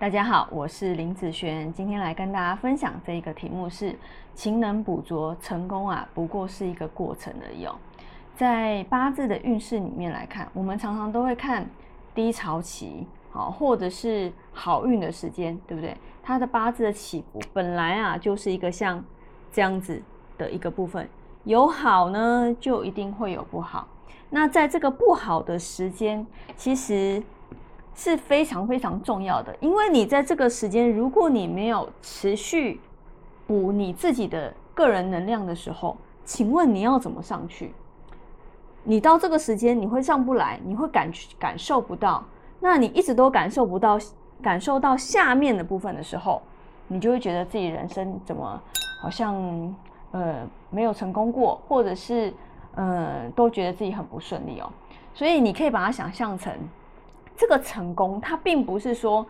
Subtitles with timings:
[0.00, 3.98] 大家好，我是林子璇，今天来跟大家分享这一个题目是
[4.32, 7.66] “勤能补拙，成功啊不过是一个过程而已”。
[8.36, 11.68] 在八字的运势里面来看，我们常常都会看
[12.14, 15.96] 低潮期，好，或者是好运的时间，对不对？
[16.22, 19.04] 它的八字的起伏本来啊就是一个像
[19.50, 20.00] 这样子
[20.38, 21.08] 的一个部分，
[21.42, 23.88] 有好呢，就一定会有不好。
[24.30, 26.24] 那在这个不好的时间，
[26.54, 27.20] 其实。
[27.98, 32.80] 是非常非常重要的，因为你在这个时间，如果你没有持续
[33.44, 37.74] 补你自己的个人能量的时候，请问你要怎么上去？
[38.84, 42.24] 你到这个时间你会上不来，你会感感受不到，
[42.60, 43.98] 那你一直都感受不到，
[44.40, 46.40] 感受到下面的部分的时候，
[46.86, 48.62] 你就会觉得自己人生怎么
[49.02, 49.34] 好像
[50.12, 52.32] 呃没有成功过，或者是
[52.76, 54.70] 呃都觉得自己很不顺利哦。
[55.14, 56.52] 所以你可以把它想象成。
[57.38, 59.24] 这个成功，它并不是说，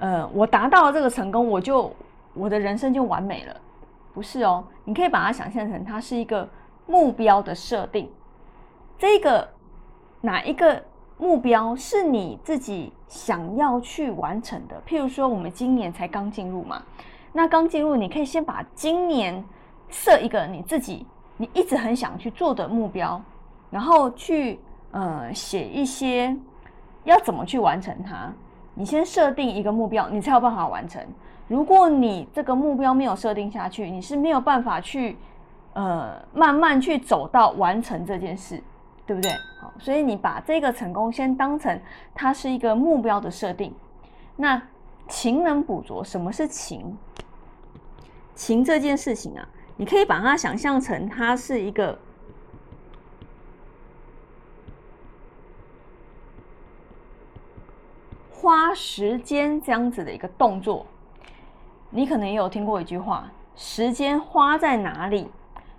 [0.00, 1.90] 呃，我达到了这个成功，我就
[2.34, 3.56] 我的人生就完美了，
[4.12, 4.62] 不是哦。
[4.84, 6.46] 你可以把它想象成，它是一个
[6.86, 8.06] 目标的设定。
[8.98, 9.48] 这个
[10.20, 10.84] 哪一个
[11.16, 14.82] 目标是你自己想要去完成的？
[14.86, 16.82] 譬如说，我们今年才刚进入嘛，
[17.32, 19.42] 那刚进入，你可以先把今年
[19.88, 21.06] 设一个你自己
[21.38, 23.18] 你一直很想去做的目标，
[23.70, 24.60] 然后去
[24.90, 26.36] 呃写一些。
[27.08, 28.30] 要怎么去完成它？
[28.74, 31.02] 你先设定一个目标，你才有办法完成。
[31.48, 35.16] 如果你这个目标没有设定下去，你是没有办法去
[35.72, 38.62] 呃慢慢去走到完成这件事，
[39.06, 39.30] 对不对？
[39.60, 41.80] 好，所以你把这个成功先当成
[42.14, 43.74] 它是一个目标的设定。
[44.36, 44.60] 那
[45.08, 46.96] 勤能补拙，什么是勤？
[48.34, 51.98] 勤这件事情啊，你可以把它想象成它是一个。
[58.40, 60.86] 花时间这样子的一个动作，
[61.90, 65.28] 你可能也有听过一句话：时间花在哪里，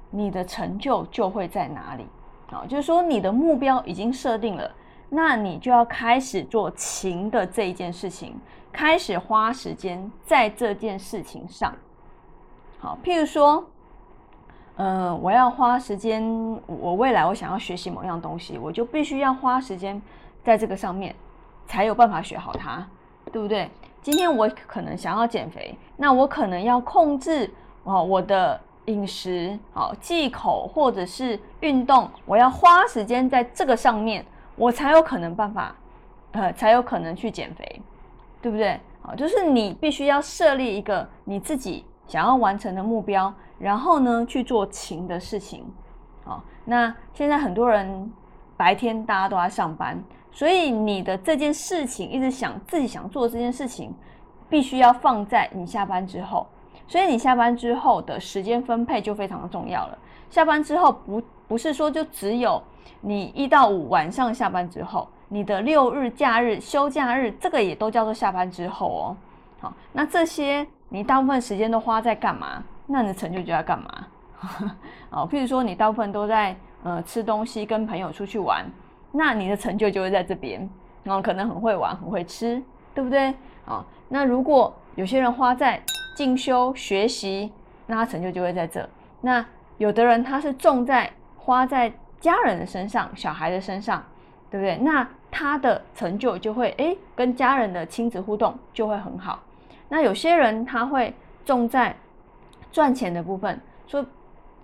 [0.09, 2.05] 你的成就就会在哪里。
[2.51, 4.69] 啊，就是说你的目标已经设定了，
[5.07, 8.37] 那你就要开始做勤的这一件事情，
[8.73, 11.73] 开始花时间在这件事情上。
[12.77, 13.63] 好，譬如说，
[14.75, 16.21] 嗯，我要花时间，
[16.65, 20.01] 我未来我想要学习某样东西，我就必须要花时间
[20.43, 21.15] 在这个上面。
[21.69, 22.83] 才有办法学好它，
[23.31, 23.69] 对不对？
[24.01, 27.47] 今天我可能想要减肥，那我可能要控制
[27.83, 34.25] 哦我的饮食，好忌口或者是运动，我要花时间在这个上面，
[34.55, 35.75] 我才有可能办法，
[36.31, 37.81] 呃，才有可能去减肥，
[38.41, 38.79] 对不对？
[39.03, 45.63] 好，就是你必须要设立一个你自己想要完成的目标，然后呢去做勤的事情。
[46.23, 48.11] 好，那现在很多人
[48.59, 49.97] 白天大家都在上班。
[50.29, 53.95] 所以你的这件事情一直想自己想做这件事情，
[54.49, 56.45] 必须要放在你下班之后。
[56.85, 59.97] 所以你下班之后的时间分配就非常的重要了。
[60.29, 62.61] 下班之后不不是说就只有
[62.99, 69.17] 你一到五晚上下班之后，你的六日假日休假日这个也都叫做下班之后哦。
[69.61, 72.63] 好，那这些你大部分时间都花在干嘛？
[72.85, 74.07] 那你的成就就要干嘛？
[75.09, 78.65] 哦，譬如说你大部分都在呃吃东西，跟朋友出去玩。
[79.11, 80.69] 那你的成就就会在这边，
[81.03, 82.61] 然后可能很会玩，很会吃，
[82.93, 83.33] 对不对？
[83.65, 85.81] 啊，那如果有些人花在
[86.15, 87.51] 进修学习，
[87.87, 88.87] 那他成就就会在这。
[89.21, 89.43] 那
[89.77, 94.03] 有的人他是重在花在家人的身上，小孩的身上，
[94.51, 94.77] 对不对？
[94.77, 99.39] 那他的成就就会诶，跟家人的亲子互动就会很好。
[99.89, 101.13] 那有些人他会
[101.43, 101.95] 重在
[102.71, 104.05] 赚钱的部分，说。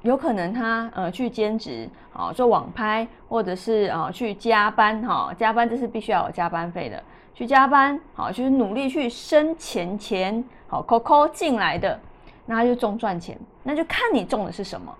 [0.02, 12.00] 有可能他呃去兼职啊做网拍，或者是啊去加班哈，加班这是必须要有加班费的，去加班好就是努力去生钱钱好扣扣进来的，
[12.46, 14.96] 那他就中赚钱，那就看你中的是什么，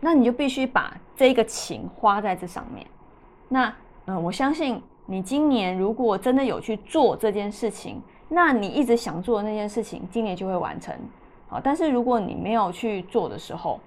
[0.00, 2.86] 那你就必须把这个钱花在这上面。
[3.48, 3.72] 那
[4.06, 10.94] 嗯，我相信你今年如果真的有去做这件事情，那你一直想做的那件事情，今年就会完成
[11.48, 11.60] 好。
[11.60, 13.80] 但是如果你没有去做的时候，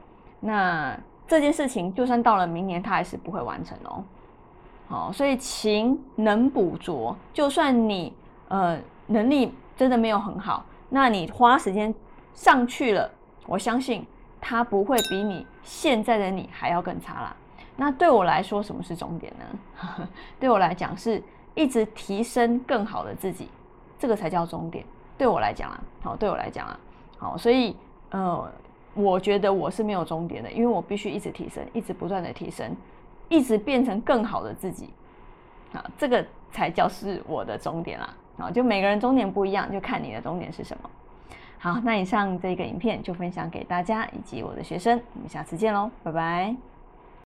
[0.46, 4.04] 那这件事情就算到了明年，它还是不会完成哦。
[4.88, 8.14] 好，所以勤能补拙，就算你
[8.50, 11.96] 呃能力真的没有很好，那你花时间
[12.34, 13.10] 上去了，
[13.48, 14.06] 我相信
[14.42, 17.36] 它不会比你现在的你还要更差啦。
[17.78, 20.08] 那对我来说，什么是终点呢？
[20.42, 21.24] 对我来讲，是
[21.56, 23.48] 一直提升更好的自己，
[23.98, 24.86] 这个才叫终点。
[25.18, 26.80] 对我来讲啊，好，对我来讲啊，
[27.18, 27.76] 好，所以
[28.10, 28.52] 呃。
[28.94, 32.76] 我觉得我是没有终点的，因为我必须一直提升，一直不断的提升，
[33.30, 34.90] 一直变成更好的自己，
[35.74, 38.14] 啊，这个才叫是我的终点啦。
[38.38, 40.90] 啊，就每个人终点不一样，就看你的终点是什么。
[41.60, 46.73] 好，那以上这个影片就分享给大家以及我的学生，我们下次见喽，拜拜。